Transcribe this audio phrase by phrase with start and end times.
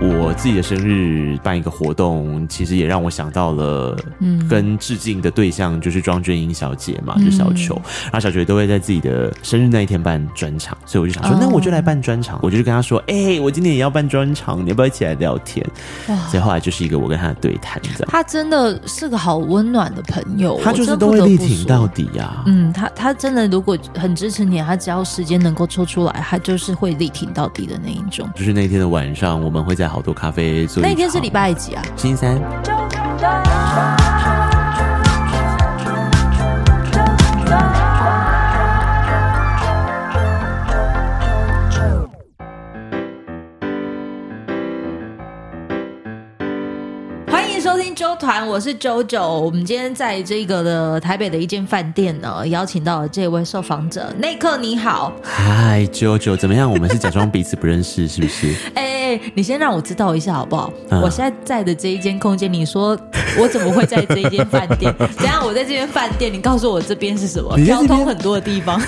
[0.00, 15.64] 我自己的生日办一个活动，其实也让我想到了，嗯，跟致敬的对象就是庄娟英小姐嘛，嗯、就小球，然后小球也都会在自己的生日那一天办专场，所以我就想说，哦、那我就来办专场，我就跟他说，哎、欸，我今天也要办专场，你要不要一起来聊天？
[16.08, 18.08] 哇所以后来就是一个我跟他的对谈，这样。
[18.08, 22.42] 他真的是个好温暖的朋友，他就是都会力挺到底呀、啊。
[22.46, 28.28] 嗯，他他真的如果很支持你，他只要时间能够抽出来，他就是会力挺到底的那一种。
[28.34, 30.66] 就是那天的晚上，我们会在好多咖啡。
[30.76, 31.82] 那一天是礼拜几啊？
[31.96, 33.53] 星期三。
[47.94, 49.28] 欢迎收听啾团，我是 JoJo。
[49.28, 55.12] 我们今天在这个的台北的一间饭店呢，邀请到了这位受访者内克，你好。
[55.22, 56.68] 嗨，JoJo，怎么样？
[56.68, 58.52] 我们是假装彼此不认识，是不是？
[58.74, 59.20] 哎。
[59.34, 60.72] 你先让我知道一下好不好？
[60.90, 62.98] 嗯、我现在在的这一间空间，你说
[63.38, 64.92] 我怎么会在这一间饭店？
[64.98, 67.56] 等下我在这间饭店，你告诉我这边是什么？
[67.64, 68.80] 交通很多的地方。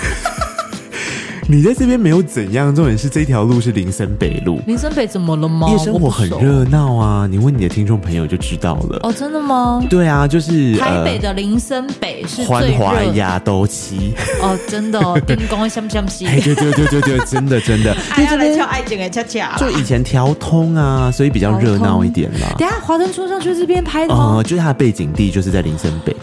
[1.49, 4.59] 你在这边没有怎样，重点是这条路是林森北路。
[4.67, 5.69] 林森北怎么了吗？
[5.69, 7.25] 夜生活很热闹啊！
[7.25, 8.99] 你问你的听众朋友就知道了。
[9.03, 9.81] 哦，真的吗？
[9.89, 14.13] 对啊，就是台北的林森北是欢华亚都七。
[14.41, 16.27] 哦，真的哦，电工相不相信？
[16.41, 17.95] 对对对对对，真的真的。
[18.09, 19.55] 还要来跳爱情的恰恰。
[19.57, 22.55] 就以前调通啊，所以比较热闹一点啦。
[22.59, 24.39] 等下华灯初上去这边拍的吗？
[24.39, 26.13] 哦，就是它的背景地就是在林森北。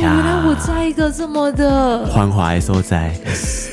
[0.00, 3.12] 原来我在一个这么的繁华的所在，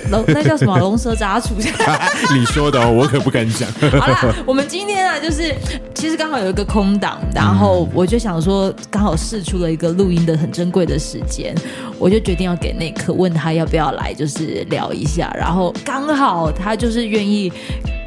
[0.09, 1.53] 龙那叫什么龙蛇杂处？
[2.33, 3.69] 你说的哦，我可不敢讲。
[4.01, 5.53] 好啦，我们今天啊，就是
[5.93, 11.55] 其实刚好有一个空档，然后我就想说，刚好试出了一个录音的很珍贵的时间，
[11.99, 15.31] 我就决定要给内克问他要不要来，就是聊一下。
[15.37, 17.51] 然后刚好他就是愿意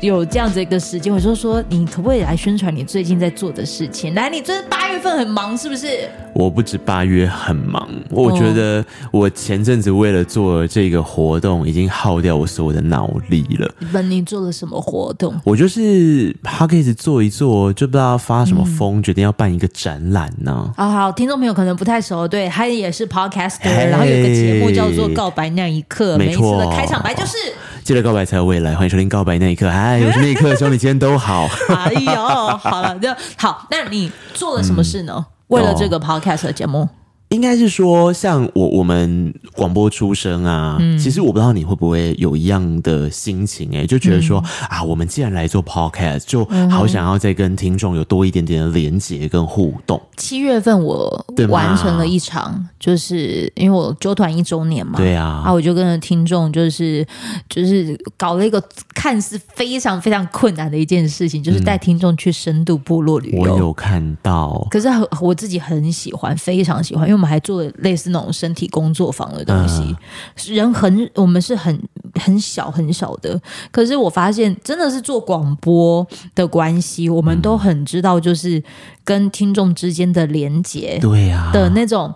[0.00, 4.14] 有这样子一个时间，我就说你可不可以来宣传你最近在做的事情？
[4.14, 6.08] 来，你这八月份很忙是不是？
[6.38, 7.88] 我不止八月很忙。
[8.10, 13.68] 我觉得我前阵子为了做这个活动，已经耗掉我所有的脑力了。
[13.92, 15.34] 本你做了什么活动？
[15.42, 20.72] 我就是他可以做一做，就不知道发什么疯，嗯、决定要办一个展览呢。
[20.76, 27.36] 好好，听众朋友可能不太熟，对，他也是 podcaster，嘿然后有个节目叫做《告白那一刻》，没错，每一次的开场白就是
[27.82, 29.66] 记得告白才有未来，欢迎收听《告白那一刻》。
[29.72, 31.48] 嗨， 我是内克，希望你今天都好。
[31.68, 32.24] 哎呦，
[32.58, 33.66] 好了，就好。
[33.72, 35.14] 那你做了什么事呢？
[35.16, 36.88] 嗯、为了这个 podcast 的节目？
[37.30, 50.00] 应该是说，像我我们广播出身啊，嗯、其实我不知道你会不会有一样的心情哎、欸，就觉得说、嗯、啊，我们既然来做 podcast，就好想要再跟听众有多一点点的连接跟互动。
[50.16, 57.06] 七月份我完成了一场，就是因为我纠团一周年嘛，对啊，啊，我就跟着听众就是
[57.50, 58.62] 就是搞了一个
[58.94, 63.42] 看似非常非常困难的一件事情，就是带听众去深度部落旅游。
[63.42, 64.88] 我有看到，可是
[65.20, 67.17] 我自己很喜欢，非常喜欢，因为。
[67.18, 71.76] 我们还做了类似那种身体工作坊的东西，嗯、人很，我们是很
[72.14, 73.40] 很小很小的，
[73.72, 76.06] 可是我发现真的是做广播
[76.36, 78.62] 的关系，我们都很知道，就是
[79.02, 82.14] 跟听众之间的连接，对呀的那种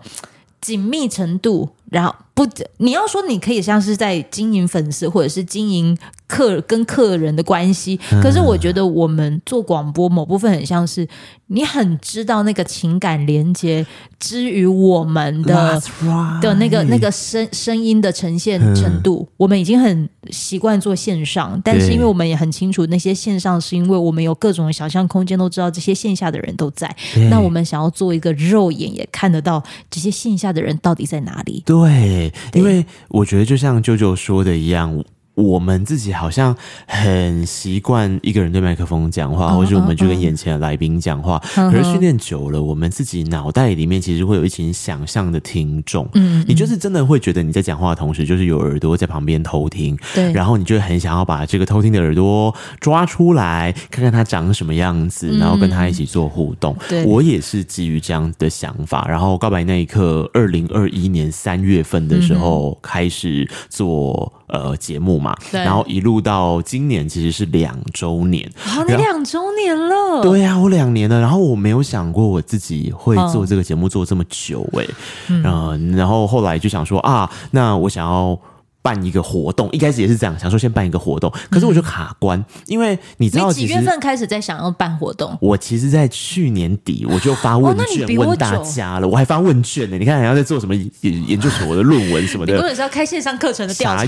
[0.61, 5.97] 紧密程度，然后不，你要说你可以像是在经营粉丝，或者是经营。
[6.25, 11.07] 客跟客人的关系，可是我觉得我们做广播某部分很像是
[11.47, 13.85] 你很知道那个情感连接
[14.17, 26.89] 之于我们的 right 的那个那个声声音的呈现程度，我们已经很习惯做线上，但是因为我们也很清楚那些线上是因为我们有各种想象空间，都知道这些线下的人都在，
[27.29, 29.61] 那我们想要做一个肉眼也看得到
[29.91, 31.61] 这些线下的人到底在哪里？
[31.63, 32.22] 对，
[32.53, 35.03] 因为我觉得就像舅舅说的一样。
[35.35, 36.55] 我们自己好像
[36.85, 41.41] 很习惯一个人对麦克风讲话，或者我们就跟眼前的来宾讲话。
[41.55, 46.07] 可是训练久了，我们自己脑袋里面其实会有一群想象的听众。
[46.13, 49.97] 嗯，你就是真的会觉得你在讲话的同时，就是有耳朵在旁边偷听。
[50.13, 56.77] 对，然后你就很想要把这个偷听的耳朵抓出来，看看它长什么样子，然后跟他一起做互动。
[56.87, 59.07] 对，我也是基于这样的想法。
[59.09, 65.22] 然后告白那一刻，二零二一年三月份的时候开始做呃节目。
[65.23, 71.19] 嘛，然后一路到今年其实是两周年，好，你两周年了，对呀、啊，我两年了。
[71.21, 74.87] 然后我没有想过我自己会做这个节目做这么久、欸，哎、
[75.29, 78.37] 嗯，然后后来就想说啊，那我想要
[78.83, 85.35] 办一个活动，一开始也是这样，想说先办一个活动，可是我就卡关，嗯、因为你知道，你几月份开始在想要办活动？
[85.41, 89.97] 我其实，在去年底我就发问卷问大家了，我还发问卷呢。
[89.97, 94.03] 你看，还要在做什么研研究所的论文什么的，根本是要开线上课程的调查？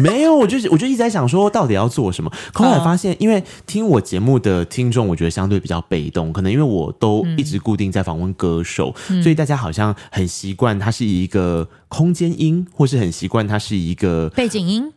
[0.00, 2.32] 没有，我就我就一直在想说，到底要做什么？
[2.52, 14.90] 后来发现，因为听我节目的听众，我觉得相对比较被动，可能因为我都一直固定在访问歌手，嗯、所以大家好像很习惯它是一个空间音，或是很习惯它是一个背景音。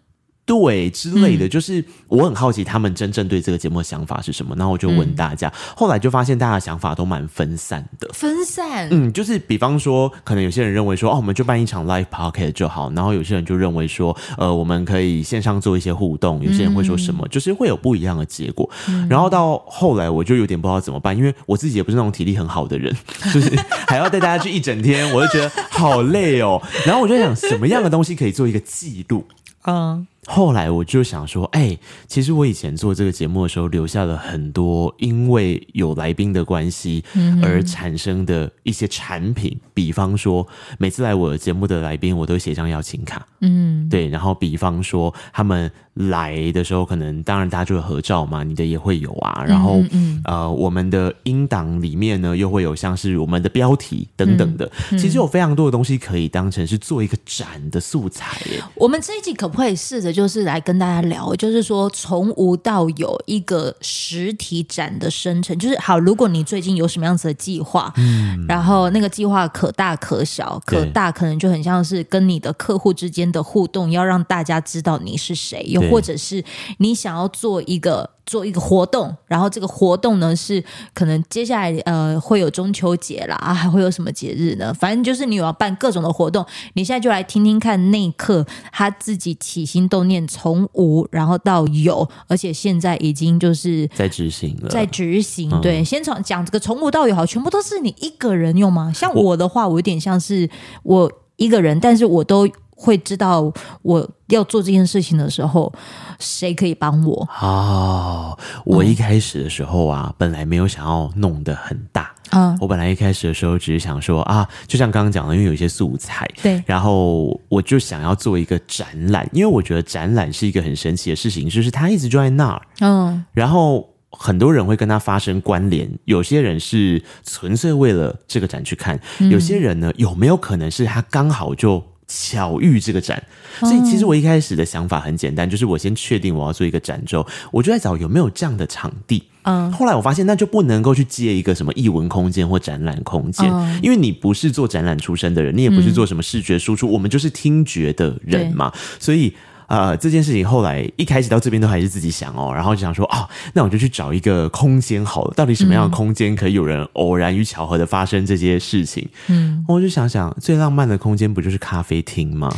[0.46, 8.08] 对之类的，就是我很好奇他们真正对这个节目的想法是什么，然后我就问大家，后来就发现大家的想法都蛮分散的。
[8.14, 18.70] 分散，嗯，就是比方说，可能有些人认为说，哦，我们就办一场 live pocket 就好，然后有些人就认为说，呃，我们可以线上做一些互动，有些人会说什么，就是会有不一样的结果。
[19.10, 22.96] 然后到后来，我就有点不知道怎么办，因为我自己也不是那种体力很好的人，
[23.34, 23.52] 就是
[23.88, 26.62] 还要带大家去一整天，我就觉得好累哦。
[26.86, 29.26] 然后我就想，什么样的东西可以做一个记录？
[29.66, 30.06] 嗯。
[30.28, 37.04] 后来我就想说，哎、欸，其实我以前做这个节目的时候，留下了很多因为有来宾的关系
[37.42, 58.62] 而产生的一些产品，嗯、比方说每次来我的节目的来宾，我都写张邀请卡，嗯，对，然后比方说他们来的时候，可能当然大家就会合照嘛，你的也会有啊，然后嗯嗯呃，我们的音档里面呢，又会有像是我们的标题等等的，其实有非常多的东西可以当成是做一个展的素材耶。
[58.76, 60.14] 我们这一季可不可以试着？
[60.14, 66.00] 就是来跟大家聊，就是说从无到有一个实体展的生成，就是好。
[66.06, 76.44] 如果你最近有什么样子的计划，嗯，然后那个计划可大可小，可大可能就很像是跟你的客户之间的互动，要让大家知道你是谁，又或者是
[76.80, 78.10] 你想要做一个。
[78.26, 80.64] 做一个活动，然后这个活动呢是
[80.96, 84.74] 可能接下来呃会有中秋节啦，啊还会有什么节日呢？
[84.74, 86.44] 反正就是你有要办各种的活动，
[86.74, 95.48] 你现在就来听听看那一刻他自己起心动念从无然后到有，而且现在已经就是在执行了，在执行。
[95.62, 98.92] 对，嗯、先从讲这个从无到有，好，全部都是你一个人用吗？
[98.92, 100.50] 像我的话，我有点像是
[100.82, 102.50] 我一个人，但是我都。
[102.78, 103.54] 会知道
[103.84, 105.72] 我要做这件事情的时候，
[106.20, 107.30] 谁可以帮我？
[107.42, 112.52] 哦，我一开始的时候啊，嗯、本来没有想要弄得很大啊。
[112.52, 131.84] 嗯、我本来一开始的时候只是想说啊，就像刚刚讲的，因为有一些素材，对，然后我就想要做一个展览，因为我觉得展览是一个很神奇的事情，就是它一直就在那儿，嗯，然后很多人会跟它发生关联，有些人是纯粹为了这个展去看，嗯、有些人呢，有没有可能是他刚好就。
[132.08, 133.22] 巧遇这个展，
[133.60, 139.24] 所以其实我一开始的想法很简单，就是我先确定我要做一个展之后，我就在找有没有这样的场地。
[139.44, 143.48] 嗯，后来我发现那就不能够去接一个什么艺文空间或展览空间，
[143.82, 149.34] 因为你不是做展览出身的人，你也不是做什么视觉输出，我们就是听觉的人嘛，所以。
[149.68, 155.34] 呃，这件事情后来一开始到这边都还是自己想哦，然后就想说哦，那我就去找一个空间好了。
[155.36, 159.08] 到底什么样的空间可以有人偶然与巧合的发生这些事情？
[159.28, 162.50] 嗯，我就想想，最浪漫的空间不就是咖啡厅吗？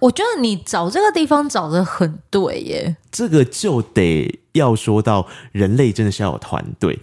[0.00, 2.96] 我觉得你找这个地方找的很对耶。
[3.10, 6.98] 这个就得要说到人类真的是要有团队。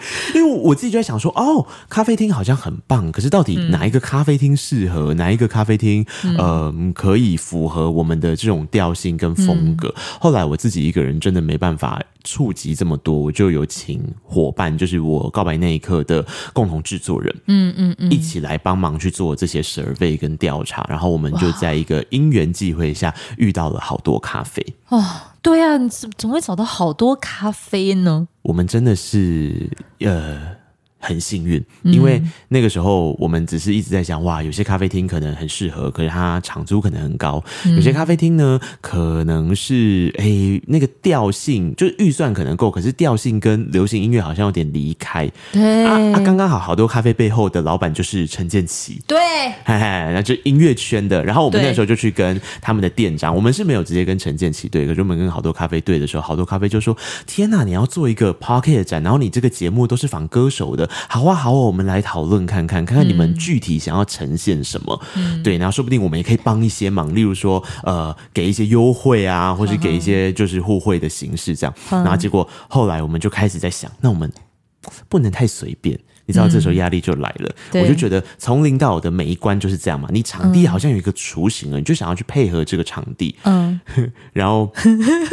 [0.34, 9.88] 因为我自己就在想说，哦，咖啡厅好像很棒，可是到底哪一个咖啡厅适合，嗯、哪一个咖啡厅，嗯、呃，可以符合我们的这种调性跟风格？
[9.88, 24.64] 嗯、后来我自己一个人真的没办法触及这么多，我就有请伙伴，就是我告白那一刻的共同制作人，嗯嗯嗯，一起来帮忙去做这些 survey 跟调查，然后我们就在一个因缘际会下遇到了好多咖啡。
[24.88, 25.04] 哦
[25.42, 28.28] 对啊，你怎总会找到好多咖啡呢？
[28.42, 29.70] 我们真的是
[30.00, 30.61] 呃。
[31.02, 37.42] 很幸运，因为那个时候我们只是一直在想，哇，有些咖啡厅可能很适合，可是它场租可能很高；
[37.74, 45.28] 有些咖啡厅呢，可能是哎、欸、那个调性就是预算可能够，可是调性跟流行音乐好像有点离开。
[45.50, 49.18] 对啊，刚刚好好多咖啡背后的老板就是陈建奇，对，
[49.64, 51.24] 嘿嘿，那就音乐圈的。
[51.24, 60.88] 然后我们那时候就去跟他们的店长，我们是没有直接跟陈建奇对，可是我们跟好多咖啡对的时候，好多咖啡就说：天哪，你要做一个 p o c k e t 展，然后你这个节目都是仿歌手的。
[61.08, 65.00] 好啊，好啊，我们来讨论看看，看看你们具体想要呈现什么。
[65.16, 71.74] 嗯，对，然后说不定我们也可以帮一些忙，例如说，呃，给一些优惠啊，或是给一些就是互惠的形式这样。
[71.90, 74.30] 嗯，然后结果后来我们就开始在想，那我们
[75.08, 75.98] 不能太随便。
[76.26, 77.54] 你知道这时候压力就来了。
[77.72, 83.34] 嗯、我就觉得从零到我的每一关就是这样嘛，你场地好像有一个雏形了，嗯、你就想要去配合这个场地。
[83.44, 83.80] 嗯，
[84.32, 84.72] 然后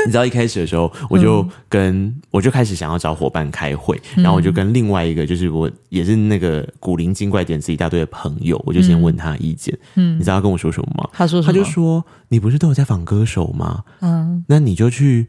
[0.05, 9.77] 你知道一开始的时候，我就跟、嗯、我就开始想要找伙伴开会，然后我就跟另外一个就是我也是那个古灵精怪点子一大堆的朋友，我就先问他意见。
[9.95, 11.09] 嗯，你知道他跟我说什么吗？
[11.13, 11.53] 他说什么？
[11.53, 13.83] 他就说：“你不是都有在访歌手吗？
[14.01, 15.27] 嗯，那你就去。”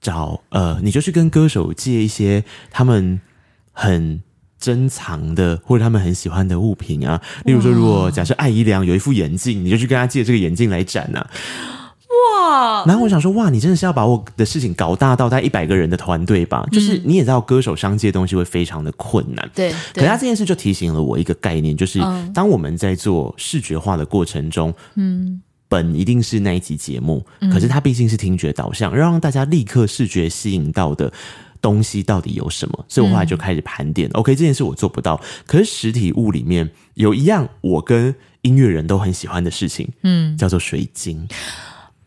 [0.00, 3.20] 找呃，你就去跟歌手借一些他们
[3.72, 4.22] 很
[4.58, 7.20] 珍藏的或者他们很喜欢的物品啊。
[7.44, 11.30] 例如说，如果假设艾怡良有一副眼镜，你就去跟他借这个眼镜来展啊。
[12.08, 12.84] 哇！
[12.86, 16.64] 然后我想说，哇，你真的是要把我的事情搞大到带一百个人的团队吧？
[16.66, 19.50] 嗯、就是你也知道，歌手商借东西会非常的困难。
[19.54, 22.00] 对，对可他这件事就提醒了我一个概念，就是
[22.32, 25.42] 当我们在做视觉化的过程中，嗯。
[25.70, 27.22] 本一定是那一集节目，
[27.52, 31.12] 可是它毕竟是听觉导向，要、嗯、让大家立刻视觉吸引到的
[31.60, 32.84] 东西到底有什么？
[32.88, 34.08] 所以我后来就开始盘点。
[34.10, 41.28] 嗯、OK，这件事我做不到，可是实体物里面有一样我跟音乐人都很喜欢的事情，嗯，叫做水晶。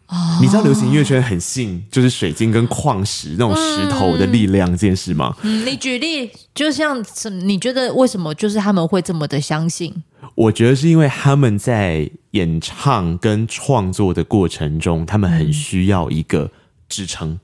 [0.07, 5.33] 哦、你知道流行音乐圈很信就是水晶跟矿石那种石头的力量这件事吗？
[5.41, 7.41] 嗯，你举例，就像什么？
[7.43, 10.03] 你觉得为什么就是他们会这么的相信？
[10.35, 16.51] 我觉得是因为他们在演唱跟创作的过程中，他们很需要一个
[16.89, 17.29] 支撑。
[17.31, 17.39] 嗯，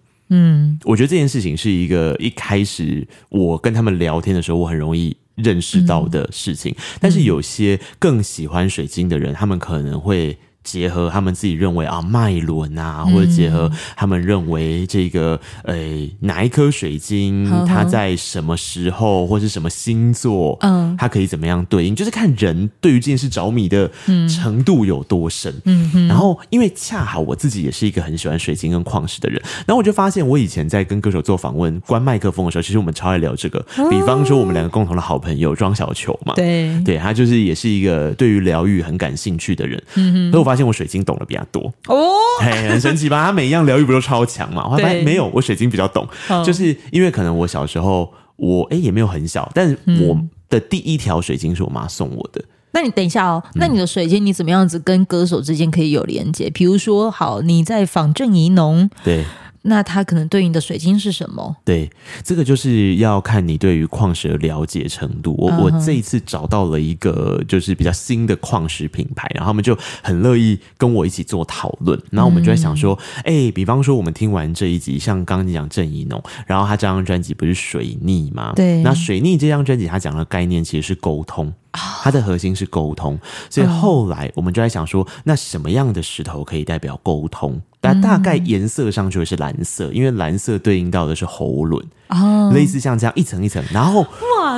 [0.83, 6.71] 我觉得这件事情是一个一开始我跟他们聊天的时候，我很容易认识到的事情。
[6.71, 10.37] 嗯、但是有些更喜欢水晶的人，他们可能会。
[10.67, 23.89] 结合他们自己认为啊脉轮啊，或者结合他们认为这个呃、欸、哪一颗水晶它在什么时候或是什么星座，嗯，它可以怎么样对应，就是看人对于这件事着迷的
[24.27, 25.53] 程度有多深。
[25.63, 33.65] 嗯，然后因为恰好我自己也是一个很喜欢水晶跟矿石的人，然后我就发现我以前在跟歌手做访问关麦克风的时候，其实我们超爱聊这个。
[33.89, 39.81] 比方说我们两个共同的好朋友庄小球嘛，对，对他就是也是一个对于疗愈很感兴趣的人。
[39.95, 40.57] 嗯，所以我发现。
[40.57, 42.09] 发现我水晶懂得比较多哦，
[42.41, 43.23] 嘿，很神奇吧？
[43.23, 44.67] 他每一样疗愈不都超强嘛？
[44.67, 52.41] 我发现没有，我水晶比较懂，对就是因为可能我小时候我哎、欸、也没有很小，但是我的第一条水晶是我妈送我的。
[52.41, 56.49] 嗯、那你等一下哦，那你的水晶你怎么样子跟歌手之间可以有连接？
[56.49, 59.23] 比如说，好，你在仿郑怡农，对。
[59.67, 61.55] 那它可能对应的水晶是什么？
[61.63, 61.89] 对，
[62.23, 65.35] 这个就是要看你对于矿石的了解程度。
[65.37, 65.61] 我、uh.
[65.61, 72.01] 我这一次找到了一个就是比较新的矿石品牌，然后他们就很乐意跟我一起做讨论。
[72.09, 78.53] 然后我们就在想说，哎、嗯欸，比方说我们听完这一集，像刚刚你讲郑怡农，然后他这张专辑不是水逆吗？
[78.55, 81.53] 对，那水逆这张专辑他讲的概念其实是沟通。
[81.73, 83.19] 它的核心是沟通，
[83.51, 87.61] 所以后来我们就在想说，那什么样的石头可以代表沟通？
[87.93, 93.63] 但大概颜色上就会是蓝色，因为蓝色对应到的是喉轮哦，类似像这样一层一层。
[93.71, 94.05] 然后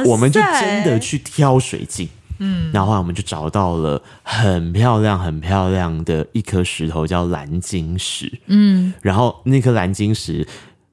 [0.05, 2.09] 我们就真的去挑水晶，
[2.39, 8.39] 嗯，然后我们就找到了很漂亮、很漂亮的一颗石头，叫蓝晶石。
[8.47, 10.47] 嗯，然后那颗蓝晶石，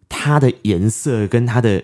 [0.09, 1.83] 它的颜色跟它的。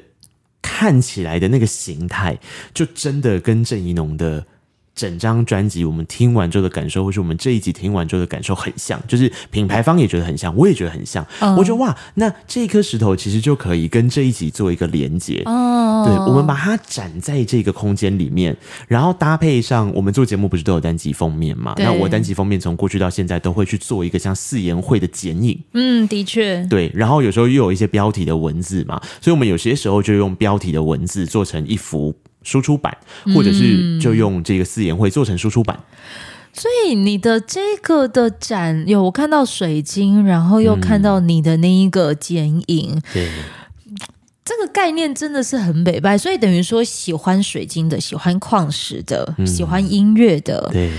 [0.65, 2.39] 看起来的那个形态，
[2.73, 4.47] 就真的跟郑怡农的
[4.95, 11.27] 整张专辑，我们听完之后的感受，或是我们这一集听完之后的感受很像，就是品牌方也觉得很像，我也觉得很像。
[11.41, 11.59] Oh.
[11.59, 15.43] 我觉得哇，那这颗石头其实就可以跟这一集做一个连接。
[15.47, 16.07] 哦，oh.
[16.07, 18.57] 对，我们把它展在这个空间里面，
[18.87, 21.75] 然后搭配上我们做节目不是都有单集封面嘛？
[21.79, 25.59] 那我单集封面从过去到现在都会去做一个像四言会的剪影。
[25.73, 26.63] 嗯，的确。
[26.67, 32.15] 对，然后有时候又有一些标题的文字嘛，所以我们有些时候就用标题的文字做成一幅。
[32.43, 32.97] 输出版，
[33.35, 35.77] 或者是就用这个四言会做成输出版。
[35.79, 35.85] 嗯，
[36.53, 43.31] 所以你的这个的展有我看到水晶，然后又看到你的那一个剪影，嗯，对，
[44.45, 46.19] 这个概念真的是很美白。
[46.19, 50.91] 所以等于说，喜欢水晶的、喜欢矿石的、嗯，喜欢音乐的，对。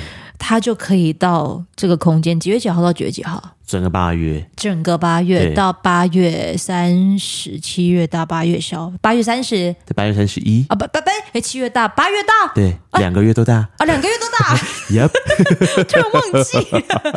[0.45, 2.81] 他就可以到这个空间，几月几号？
[2.81, 3.41] 到几月几号？
[3.65, 5.53] 整个八月，整个八月对。
[5.53, 10.65] 到八月三十，七月到八月小，八月三十，八月三十一。
[10.67, 14.55] 啊，不不不，哎，七月大，八月大，对，两个月都大啊，两个月都大，
[14.91, 15.09] Yep，
[15.87, 16.57] 突然忘记。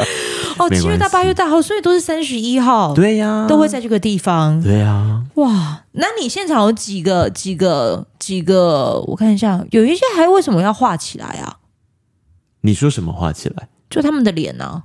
[0.57, 9.01] 哦，七月大，八月大，好，所以都是三十一号，对呀、啊，都会在这个地方，对呀、啊，哇，那你现场有几个几个几个？
[9.09, 11.57] 我看一下，有一些还为什么要画起来啊？
[12.67, 13.69] 你说什么画起来？
[13.89, 14.83] 就他们的脸呢、啊？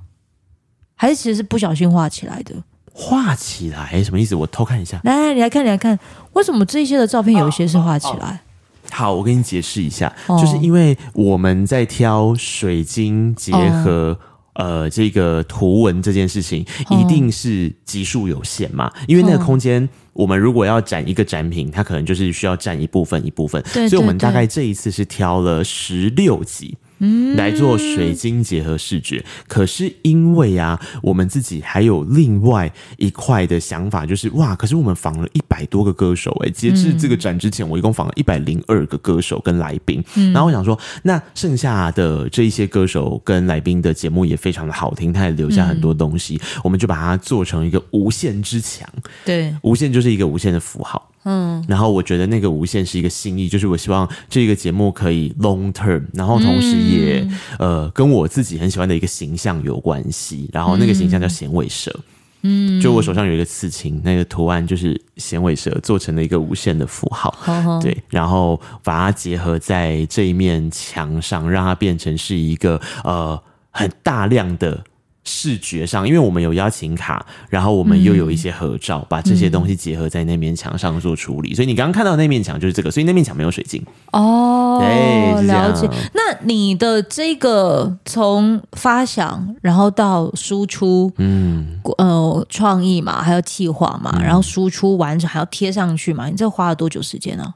[0.94, 2.54] 还是其实是不小心画起来的？
[2.92, 4.36] 画起来什么意思？
[4.36, 5.00] 我偷看一下。
[5.02, 5.98] 来，来，你来看，你来看，
[6.34, 8.28] 为什么这些的照片有一些是画起来？
[8.28, 8.38] 哦哦
[8.84, 14.16] 哦、好，我跟你解释一下，哦、就是因为我们在挑水晶结合
[14.52, 26.76] 呃，这个图文这件事情一定是集数有限嘛，哦、因为那个空间，我们如果要展一个展品，它可能就是需要占一部分一部分，对对对，所以我们大概这一次是挑了十六集。
[27.36, 48.88] 来做水晶结合视觉，可是因为啊，我们自己还有另外一块的想法，就是哇，可是我们访了一百多个歌手，欸，哎，截至这个展之前，我一共访了一百零二个歌手跟来宾，然后我想说，那剩下的这一些歌手跟来宾的节目也非常的好听，他也留下很多东西，我们就把它做成一个无限之墙，
[49.24, 51.08] 对，无限就是一个无限的符号。
[51.24, 57.20] 嗯，然后我觉得那个无限是一个心意，就是我希望这个节目可以 long term，然后同时也、
[57.58, 61.94] 嗯、呃跟我自己很喜欢的一个形象有关系，然后那个形象叫响尾蛇，
[62.42, 74.82] 嗯，就我手上有一个刺青，那个图案就是响尾蛇做成了一个无限的符号，嗯、对，然后把它结合在这一面墙上，让它变成是一个呃很大量的。
[75.34, 84.78] 视觉上，因为我们有邀请卡，然后我们又有一些合照，嗯、把这些东西结合在那面墙上做处理，嗯、所以你刚刚看到那面墙就是这个，所以那面墙没有水晶哦。
[84.78, 85.88] 对，了解。
[86.12, 97.54] 那你的这个从发想，然后到输出，嗯，呃，创意嘛，还有计划嘛，然后输出完成还要贴上去嘛，你这花了多久时间呢？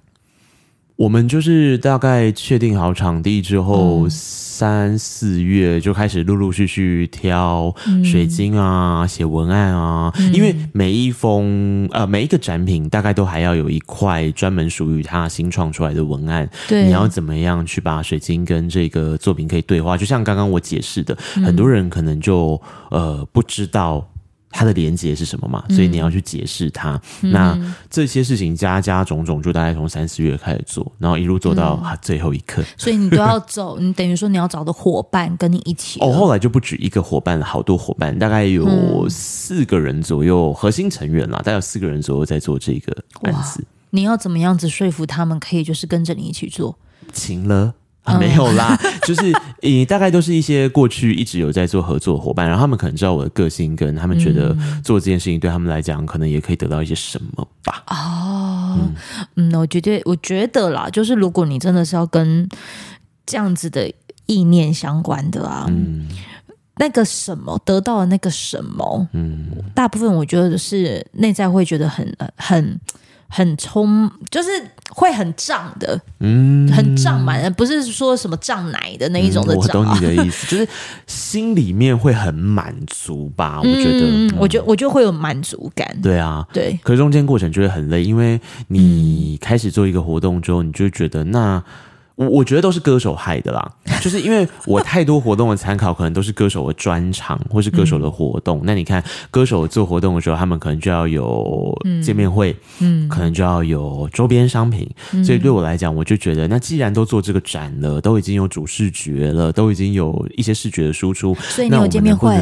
[0.97, 10.11] 我们就是大概确定好场地之后，三四月就开始陆陆续续挑水晶啊，写文案啊。
[10.33, 16.49] 因为每一封呃每一个展品大概都还要有一块专门属于它新创出来的文案。
[16.67, 19.99] 对，你要怎么样去把水晶跟这个作品可以对话？
[19.99, 22.59] 就像刚刚我解释的，很多人可能就
[22.91, 24.09] 呃不知道。
[24.56, 25.62] 它的连接是什么嘛？
[25.68, 26.98] 所以你要去解释它。
[27.20, 32.62] 嗯、那这些事情加加种种，就大概从三四月开始做，然后一路做到最后一刻。
[32.62, 36.00] 嗯、所以你都要走， 你等于说你要找的伙伴跟你一起。
[36.00, 43.62] 哦，后来就不止一个伙伴了，好多伙伴，大概有四个人左右，核心成员啦，大概有四个人左右在做这个案子。
[43.90, 46.78] 你要怎么样子说服他们可以就是跟着你一起做？
[47.12, 47.75] 请了。
[48.06, 49.32] 啊、没有啦， 就是
[49.62, 57.82] 你大概都是一些过去一直有在做合作伙伴，然后他们可能知道我的个性，跟他们觉得做这件事情对他们来讲，可能也可以得到一些什么吧。
[57.88, 58.78] 哦，
[59.34, 62.48] 嗯，嗯，我觉得，我觉得啦，就是如果你真的是要跟
[63.26, 63.92] 这样子的
[64.26, 66.06] 意念相关的啊，嗯，
[66.76, 72.78] 那个什么得到的那个什么，嗯，大部分我觉得是内在会觉得很很。
[73.28, 74.49] 很充，就是
[74.90, 79.83] 会很胀的，嗯，很胀满，不是说什么胀奶的那一种的胀。
[79.83, 80.68] 我懂你的意思， 就是
[81.06, 83.61] 心里面会很满足吧？
[83.61, 85.97] 我觉得，嗯，我觉得，我就会有满足感。
[86.02, 86.78] 对啊，对。
[86.83, 91.62] 可是中间过程就会很累，因为你开始做一个活动之后，你就觉得那。
[92.16, 98.58] 我我觉得都是歌手害的啦，就是因为我太多活动的参考，可能都是歌手的专场或是歌手的活动。
[98.58, 104.91] 嗯、那你看，歌手做活动的时候，他们可能就要有见面会，嗯，可能就要有周边商品。
[105.12, 112.34] 嗯、所以对我来讲，我就觉得，那既然都做这个展了，都已经有主视觉了，都已经有一些视觉的输出，所以你有见面会？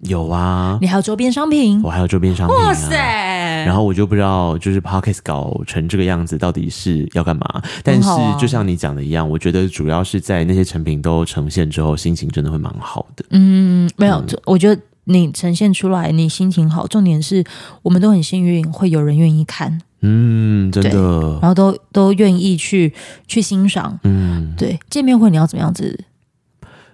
[0.00, 1.82] 有啊，你还有周边商品？
[1.82, 2.68] 我还有周边商品、啊。
[2.68, 2.96] 哇塞！
[3.66, 7.62] 然后我就不知道，就是 Podcast 搞成这个样子，到底是要干嘛？
[7.84, 8.08] 但是
[8.40, 9.17] 就像你讲的一样。
[9.26, 13.24] 我觉得主要是在那些成品都呈现之后，心情真的会蛮好的。
[13.30, 16.86] 嗯，没有，嗯、我觉得你呈现出来，你心情好。
[16.86, 17.42] 重点是
[17.82, 19.80] 我们都很幸运，会有人愿意看。
[20.00, 22.92] 嗯，真的，然后都都愿意去
[23.26, 23.98] 去欣赏。
[24.04, 26.04] 嗯，对，见面会你要怎么样子？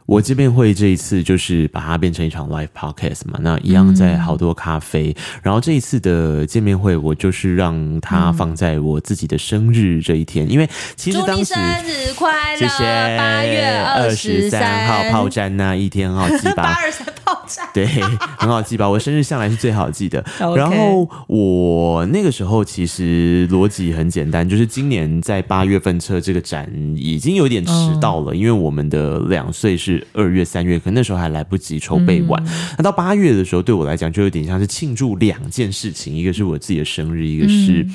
[0.06, 5.14] 我见面会这一次就是把它变成一场 live podcast 嘛，那一样在好多咖啡。
[5.16, 12.84] 嗯、然后这一次的见面会，我就是让它放在我自己的生日这一天，嗯、因为其实当时生日快乐，谢谢，
[13.16, 16.64] 八月二十三号炮战那一天哦记吧？
[16.74, 17.06] 八二三
[17.72, 17.86] 对，
[18.38, 18.88] 很好记吧？
[18.88, 20.24] 我生日向来是最好记的。
[20.56, 30.06] 然后我那个时候其实逻辑很简单，就是今年在八月份测这个展已经有点迟到了，嗯、因为我们的两岁是。
[30.12, 32.40] 二月、三月，可能那时候还来不及筹备完。
[32.44, 37.94] 嗯、那到八月的时候，对我来讲就有点像是庆祝两件事情，一个是我自己的生日，一个是、嗯、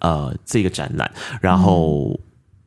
[0.00, 1.10] 呃这个展览。
[1.40, 2.18] 然后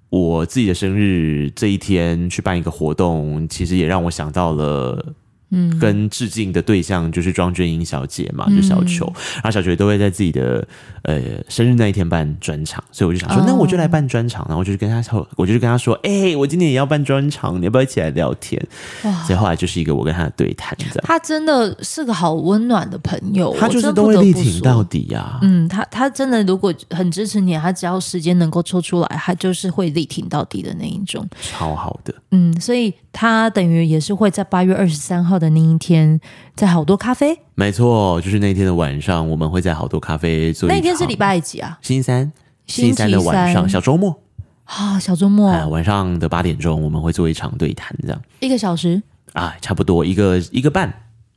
[0.09, 5.13] 我自己的生日这一天去办一个活动，其实也让我想到了。
[5.53, 10.67] 嗯，跟致敬的对象就是庄俊英小姐嘛，就小球，嗯、然后小球都会在自己的
[11.03, 18.59] 呃生日那一天办专场，所以我就想说，哦、那我就来办专场，然后我就跟他说，我就跟他说，哎、欸，我今年也要办专场，你要不要一起来聊天？
[19.03, 21.03] 哇，所以后来就是一个我跟他的对谈，这样。
[21.03, 25.39] 他真的是个好温暖的朋友，他就是都会力挺到底呀、啊。
[25.43, 32.13] 嗯，他他真的如果很支持你，他只要时间能够抽出来，他就是会力挺到底的那一种，超好的。
[32.31, 36.19] 嗯，所以他等于也是会在八月二十三号的那一天，
[36.55, 37.37] 在好多咖啡。
[37.55, 40.69] 没错，就是那天的晚上，我们会在好多咖啡做。
[40.69, 41.77] 那天是礼拜几啊？
[41.81, 42.31] 星期三，
[42.65, 44.17] 星期三的晚上，小周末
[44.63, 49.03] 啊，小周末、啊，晚上的八点钟，我们会做一场对谈，这样一个小时
[49.33, 50.91] 啊，差不多一个一个半，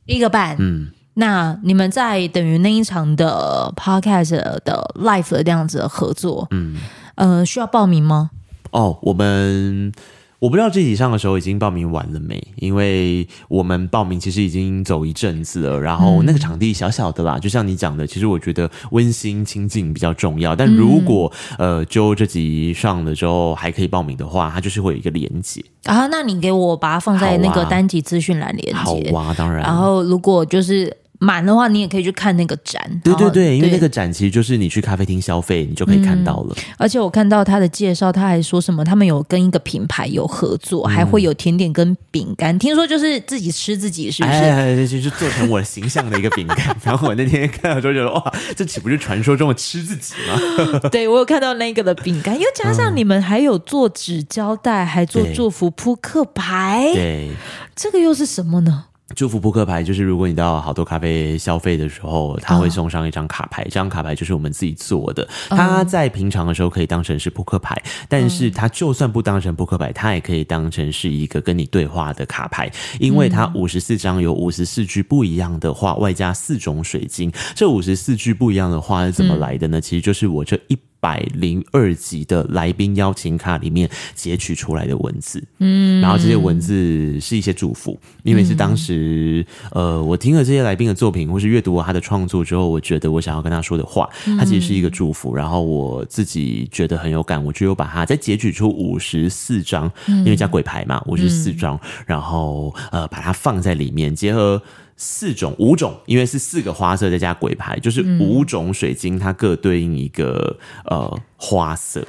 [0.05, 0.89] 一个半，嗯。
[1.15, 4.31] 那你们在等于那一场的 podcast
[4.63, 6.77] 的 live 的这样子的合作，嗯，
[7.15, 8.31] 呃，需要报名吗？
[8.71, 9.91] 哦，我们。
[10.39, 15.79] 我不知道这集上的时候已经报名完了没，因为我们报名其实已经走一阵子了。
[15.79, 20.55] 然后那个场地小小的啦，嗯、就像你讲的，其实我觉得温馨亲近比较重要。
[20.55, 26.05] 但如果、嗯、呃，就这集上了之后还可以报名的话，它就是会有一个连接啊。
[26.07, 29.63] 那你给我把它放在那个单集资讯栏连接，好哇，当然。
[29.63, 30.95] 然后如果就是。
[31.19, 32.81] 满的话，你也可以去看那个展。
[33.03, 36.55] 对对对，因为那个展其实就是你去咖啡厅消费，你就可以看到了。
[36.57, 42.57] 嗯、而且我看到他的介绍，他还说什么，他们有跟一个品牌有合作，嗯、还会有甜点跟饼干。
[42.59, 44.35] 听说就是自己吃自己，是不是？
[44.35, 46.75] 哎， 就是做成我形象的一个饼干。
[46.83, 50.79] 然后我那天看到之后觉得，哇，这岂不是传说中的吃自己吗？
[50.91, 56.91] 对，我有看到那个的饼干，又加上你们还有做纸胶带，还做祝福扑克牌。
[56.93, 57.29] 对，
[57.75, 58.85] 这个又是什么呢？
[59.15, 63.63] 祝福扑克牌就是，如果你到好多咖啡消费的时候，他会送上一张卡牌。
[63.63, 65.27] 这张卡牌就是我们自己做的。
[65.49, 77.31] 它在平常的时候可以当成是扑克牌，但是它就算不当成扑克牌，它也可以当成是一个跟你对话的卡牌，因为它五十四张有五十四句不一样的话，外加四种水晶。
[77.55, 79.79] 这五十四句不一样的话是怎么来的呢？
[79.79, 80.77] 其实就是我这一。
[80.99, 104.61] 百零二集的来宾邀请卡里面截取出来的文字，嗯，然后这些文字是一些祝福，因为是当时，呃，我听了这些来宾的作品，或是阅读了他的创作之后，我觉得我想要跟他说的话，它其实是一个祝福，然后我自己觉得很有感，我就有把它再截取出五十四张，因为加鬼牌嘛，五十四张，然后呃，把它放在里面，结合。
[104.97, 112.03] 四种、五种，因为是四个花色再加鬼牌，就是五种水晶，它各对应一个呃花色。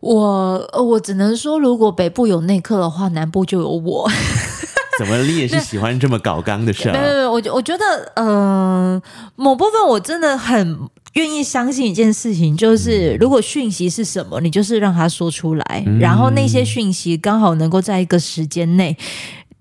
[0.00, 4.10] 我我只能说，如果北部有内克的话，南部就有我。
[4.98, 6.92] 怎么，你也是喜欢这么搞刚的事儿？
[6.92, 9.02] 对对对，我我觉得，嗯、呃，
[9.36, 10.78] 某部分我真的很
[11.12, 18.96] 愿意相信一件事情，就是如果讯息是什么，你就是让他说出来，嗯、然后那些讯息刚好能够在一个时间内。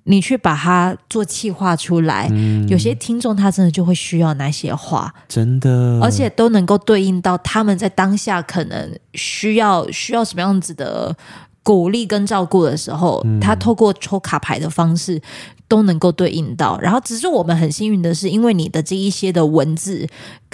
[0.09, 11.15] 你去把它做气化出来，嗯，有些听众他真的就会需要那些话，真的，而且都能够对应到他们在当下可能需要需要什么样子的
[11.61, 15.21] 鼓励跟照顾的时候，嗯，他透过抽卡牌的方式
[15.67, 16.79] 都能够对应到。
[16.79, 20.07] 然后，只是我们很幸运的是，因为你的这一些的文字，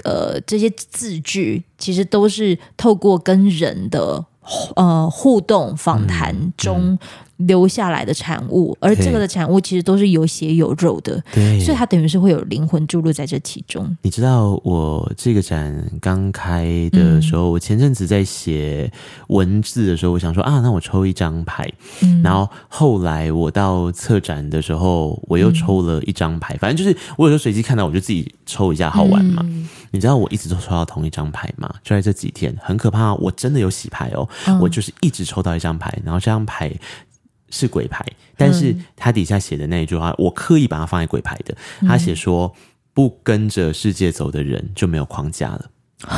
[0.03, 4.25] 呃，这些字句其实都是透过跟人的
[4.75, 6.97] 呃互动访谈中。
[7.47, 13.95] 留下来的产物，而这个的产物其实都是有血有肉的，对，所以它等于是会有灵魂注入在这其中。
[14.01, 18.91] 你知道我这个展刚开的时候，嗯、我前阵子在写
[19.27, 29.43] 文字的时候，我想说啊，那我抽一张牌，嗯、然后后来我到策展的时候，我又抽了一张牌，嗯、反正就是我有时候随机看到，我就自己抽一下好玩嘛。
[29.45, 31.73] 嗯、你知道我一直都抽到同一张牌吗？
[31.83, 36.71] 就在这几天，很可怕，我真的有洗牌哦，嗯、我就是一直抽到一张牌，然后这张牌。
[37.53, 38.03] 是鬼牌，
[38.35, 41.55] 但是他底下写的那一句话，嗯、我刻意把它放在鬼牌的。
[41.87, 42.51] 他写说
[42.95, 45.69] ：“不跟着世界走的人就没有框架了。”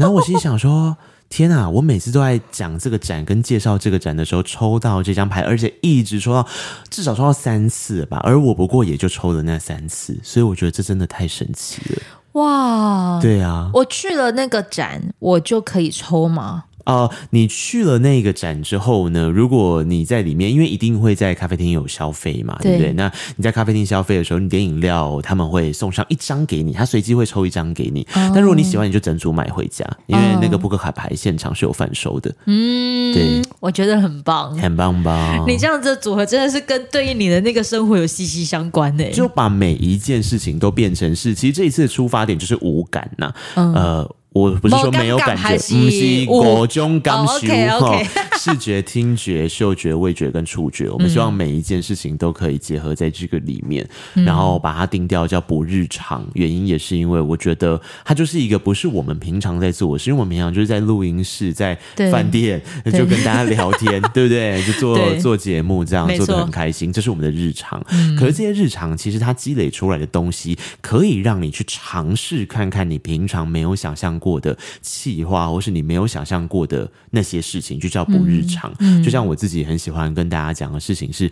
[0.00, 0.96] 然后我心里想说
[1.28, 1.68] ：“天啊！
[1.68, 6.48] 我每次都在讲这个展跟介绍这个展的时候，抽到这张牌，而且一直抽到
[6.88, 8.18] 至少抽到三次吧。
[8.24, 12.02] 而我不过也就抽了那三次，所以我觉得这真的太神奇了。
[12.40, 13.20] 哇！
[13.20, 16.64] 对啊，我去了那个展，我就可以抽吗？
[16.84, 19.28] 哦、呃，你去了那个展之后呢？
[19.28, 22.92] 如果你在里面，因为一定会在咖啡厅有消费嘛，对，对不对？
[22.92, 28.02] 那你在咖啡厅消费的时候，你点饮料，他们会送上一张给你，他随机会抽一张给你。
[28.14, 32.34] 哦、但如果你喜欢，你就整组买回家，因为那个扑克卡牌现场是有贩售的。
[32.46, 35.42] 嗯，对，我觉得很棒，很棒吧？
[35.46, 44.16] 你这样子的组合真的是跟对应你的那个生活有息息相关的，就把每一件事情都变成是，其实这一次的出发点就是无感呐、啊，嗯、呃。
[44.34, 48.02] 我不是说没有感觉，不是各种感受哈，
[48.36, 56.26] 视觉、听觉、嗅觉、味觉跟触觉，我们希望每一件事情都可以结合在这个里面，嗯、然后把它定调叫不日常。
[56.34, 61.78] 原因也是因为我觉得它就是一个不是我们平常在做是，因为我们平常就是在录音室、在
[62.10, 64.60] 饭店就跟大家聊天， 对，不对？
[64.66, 67.80] 就做做节目这样做的很开心，这是我们的日常。
[67.92, 78.72] 嗯、可是这些日常其实它积累出来的东西，可以让你去尝试看看你平常没有想象过的气话，或是你没有想象过的那些事情，就叫不日常。
[78.78, 81.30] 嗯嗯、就像我自己很喜欢跟大家讲的事情是，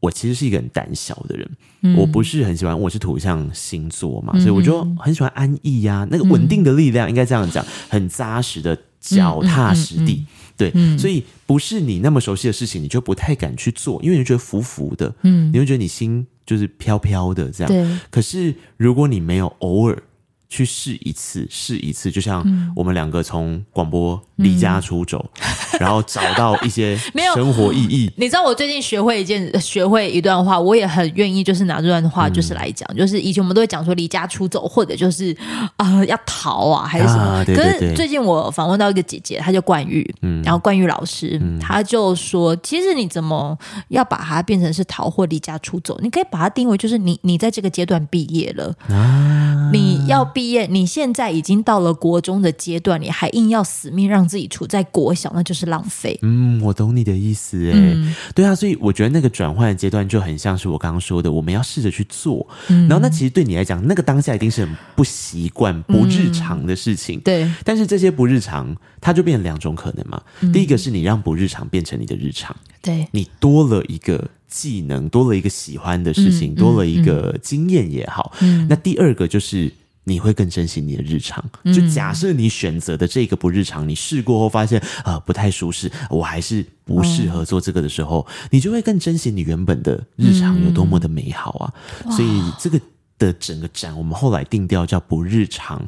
[0.00, 10.26] 我其实是一个很胆小的人，嗯、我不是很喜欢，我是土象星座嘛，嗯、所以我就很喜欢安逸呀、啊，那个稳定的力量应该这样讲，很扎实的脚踏实地，
[10.58, 17.98] 对，嗯、所以不是你那么熟悉的事情，你就不太敢去做，因为你觉得浮浮的，嗯，你会觉得你心就是飘飘的这样，对。
[18.10, 20.02] 可是如果你没有偶尔
[20.50, 22.44] 去试一次，试一次，就像
[22.76, 24.20] 我们两个从广播。
[24.40, 25.46] 离家出走，嗯、
[25.80, 26.96] 然后找到一些
[27.34, 28.10] 生活意义。
[28.16, 35.36] 你知道我最近学会一件，学会一段话，我也很愿意，就是拿这段话就是来讲，嗯、就是以前我们都会讲说离家出走，或者就是
[35.76, 37.22] 啊、呃、要逃啊，还是什么。
[37.22, 43.56] 啊、对对对，可是最近我访问到一个姐姐，她叫冠玉，嗯，然后冠玉老师，嗯、她就说，其实你怎么
[43.88, 45.98] 要把它变成是逃或离家出走？
[46.02, 56.16] 你可以把它定为就是你你在这个阶段毕业了，啊，你要毕业，你现在已经到了国中的阶段，你还硬要死命让自己处在国小，那就是浪费。
[56.22, 62.46] 嗯，我懂你的意思，哎、嗯，对啊，所以我觉得那个转换的阶段就很像是我刚刚说的，我们要试着去做。
[62.68, 67.18] 嗯、然后那其实对你来讲，那个当下一定是很不习惯、不日常的事情。
[67.18, 70.22] 嗯、对，但是这些不日常，它就变成两种可能嘛。
[70.40, 78.32] 嗯、第一个是你让不日常变成你的日常，对，你多了一个技能，多了一个喜欢的事情，嗯、多了一个经验也好。
[78.40, 79.72] 嗯，那第二个就是。
[80.10, 81.42] 你会更珍惜你的日常。
[81.72, 91.72] 就假设你选择的这个不日常，你试过后发现啊、呃、不太舒适，我还是不适合做这个的时候，你就会更珍惜你原本的日常有多么的美好啊！
[92.10, 92.80] 所以这个
[93.18, 95.80] 的整个展，我们后来定调叫不日常。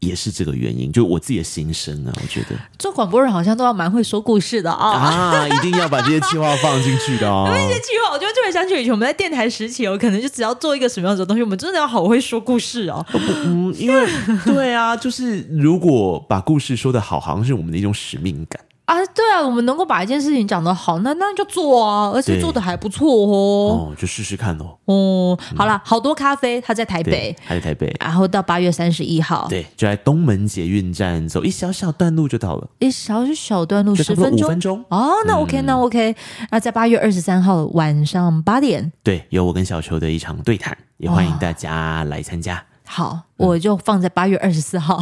[0.00, 7.48] 也是这个原因，就我自己的心声啊，我觉得做广播人好像都要蛮会说故事的啊、哦，啊，一定要把这些计划放进去的哦。
[7.52, 13.04] 那些计划，我就突然想起以前我们在电台时期，我可能就只要做一个什么样子的东西，我们真的要好会说故事哦。
[13.10, 14.06] 不，嗯，因为
[14.44, 18.60] 对啊，就是如果把故事说得好，好像是我们的一种使命感。
[18.86, 23.90] 啊，对啊，我们能够把一件事情讲得好，那那就做啊，而且做的还不错哦。
[23.90, 24.78] 哦，就试试看喽。
[24.84, 34.84] 哦，好了，好多咖啡，他在台北，还在台北，然后到八月三十一号，对，就在东门捷运站走一小小段路就到了，一小小段路十分钟，五分钟。
[34.88, 36.14] 哦，那 OK，那 OK，
[36.52, 42.62] 那在八月二十三号晚上八点，对，有我跟小球的一场对谈，也欢迎大家来参加。
[42.88, 44.98] 好，我就放在八月二十四号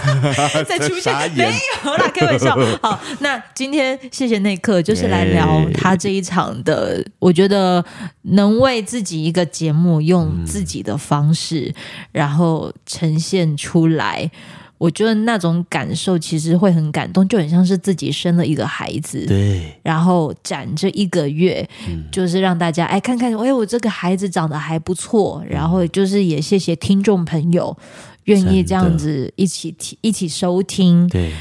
[0.66, 1.44] 再出现，没
[1.84, 2.56] 有啦，开玩笑。
[2.82, 7.04] 好，那今天谢谢内克，就是来聊他这一场的。
[7.18, 7.84] 我觉得
[8.22, 11.72] 能为自己一个节目用自己的方式，
[12.12, 14.30] 然后呈现出来。
[14.78, 27.76] 我觉得那种感受其实会很感动，就很像是自己生了一个孩子，对，然后展这一个月，嗯、就是让大家哎看看，哎我这个孩子长得还不错，然后就是也谢谢听众朋友
[28.24, 31.32] 愿意这样子一起听一起收听，对，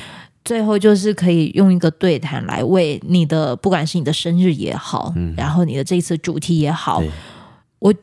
[0.43, 7.03] 最后就是可以用一个对谈来为你的不管是你的生日也好，嗯、然后你的这一次主题也好。
[7.79, 7.93] 我，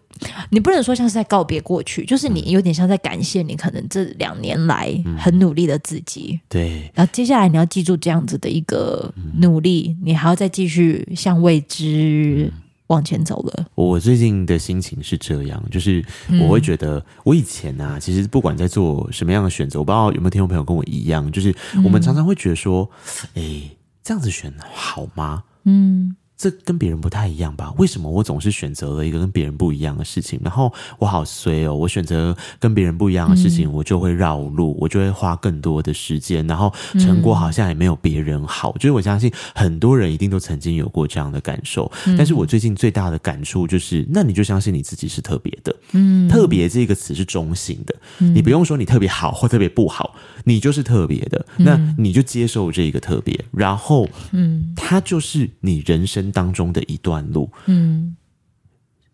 [0.50, 6.32] 你不能说像是在告别过去，就是你有点像在感谢你可能这两年来很努力的自己。
[6.32, 12.52] 嗯、对，然后接下来你要记住这样子的一个努力，嗯、你还要再继续向未知
[12.86, 13.66] 往前走了。
[13.74, 16.04] 我最近的心情是这样，就是
[16.40, 22.88] 我会觉得，我以前啊，其实不管在做什么样的选择，我不知道有没有听众朋友跟我一样，就是我们常常会觉得说，
[23.34, 23.70] 哎、嗯，
[24.04, 25.42] 这样子选好吗？
[25.64, 26.14] 嗯。
[26.36, 27.72] 这跟别人不太一样吧？
[27.78, 30.38] 为什么我总是选择了一个跟别人不一样的事情？
[30.42, 31.74] 然后我好衰哦！
[31.74, 38.72] 我选择跟别人不一样的事情，嗯、我就会绕路，我就会花更多的时间，然后成果好像也没有别人好。
[38.72, 41.90] 嗯、就是我相信很多人一定都曾经有过这样的感受。
[42.06, 45.74] 嗯、但是我最近最大的感触就是，那你就相信你自己是特别的。
[45.92, 51.46] 嗯，特别这个词是中性的，嗯、你不用说你特别好或特别不好，你就是特别的。
[51.58, 58.16] 嗯、那你就接受这个特别，然后，嗯，它就是你人生当中的一段路，嗯，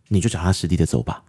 [0.08, 1.22] 你就脚踏实地的走吧。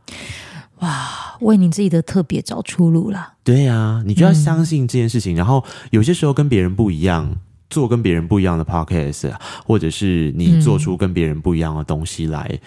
[0.80, 3.34] 哇，为你自己的特别找出路了。
[3.44, 5.36] 对啊，你就要相信这件事情。
[5.36, 7.36] 嗯、然后有些时候跟别人不一样，
[7.70, 9.32] 做跟别人不一样的 podcast，
[9.64, 12.60] 或者是你做出跟别人不一样的东西来，嗯、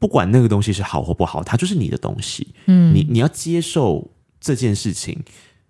[0.00, 2.54] 不管那个东西是好或不好，它就是你的东西。
[2.66, 5.22] 嗯，你你要接受这件事情，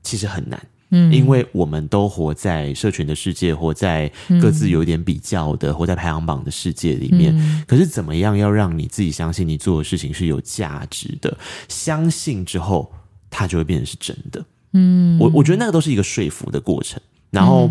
[0.02, 0.66] 其实很难。
[0.94, 7.36] 嗯，因为我们都活在社群的世界，活在各自有点比较的，嗯、活在排行榜的世界里面。
[7.36, 11.36] 嗯、可是，怎么样要让你自己相信你做的事情是有价值的？
[11.68, 12.92] 相信之后，
[13.28, 14.44] 它就会变成是真的。
[14.72, 17.00] 嗯，我我觉得那个都是一个说服的过程。
[17.30, 17.68] 然后，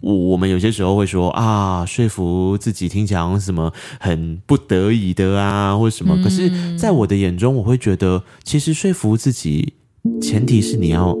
[0.00, 6.16] 我我们有些时候会说啊，说服自己听起来好像什么很不得已的啊，或者什么。
[6.22, 9.74] 可是，在我的眼中，我会觉得，其实说服自己，
[10.22, 11.16] 前提是你要。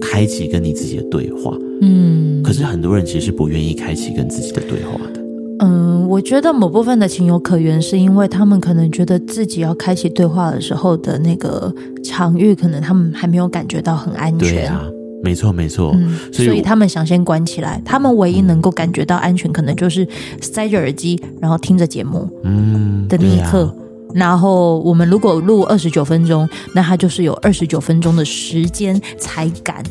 [0.00, 5.20] 开启跟你自己的对话，嗯，可是很多人其实是不愿意开启跟自己的对话的。
[5.60, 14.54] 嗯，我觉得某部分的情有可原，是因为他们可能觉得自己要开启对话的时候的那个场域，可能他们还没有感觉到很安全。
[14.54, 14.86] 对啊，
[15.22, 15.92] 没错没错。
[15.94, 17.82] 嗯，所以，所以他们想先关起来。
[17.84, 20.06] 他们唯一能够感觉到安全，可能就是
[20.40, 22.28] 塞着耳机，然后听着节目。
[22.44, 23.74] 嗯，的那一刻。
[23.76, 29.82] 嗯然后我们如果录二十九分钟，那他就是有二十九分钟的时间才敢，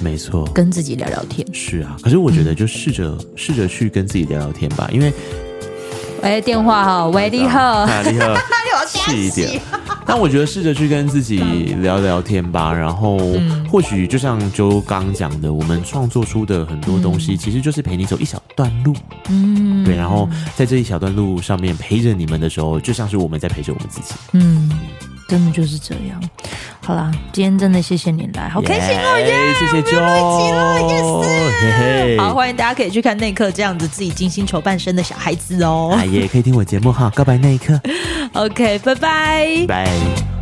[0.00, 1.46] 没错，跟自己聊聊天。
[1.52, 5.12] 是啊，可是我觉得就试着、嗯、试着去跟自己聊聊天吧，因为，
[6.22, 8.34] 喂，电话哈，喂，你好，你好，
[8.88, 9.60] 细一点。
[10.06, 11.38] 但我觉得试着去跟自己
[11.82, 13.18] 聊聊天吧，然后
[13.70, 18.96] 或许就像周刚讲的，我们创作出的很多东西，其实就是陪你走一小段路，
[19.28, 24.70] 嗯，对，然后在这一小段路上面陪着你们的时候，就像是我们在陪着我们自己，嗯，
[25.28, 26.20] 真的就是这样。
[26.80, 29.54] 好啦，今天真的谢谢你来，好开心哦耶！
[29.58, 30.00] 谢谢 Jo，
[32.18, 37.78] 好，欢迎大家可以去看内克这样子自己精心筹办生的小孩子哦，也可以听我节目哈，告白那一刻。
[38.32, 40.37] OK，拜拜，拜。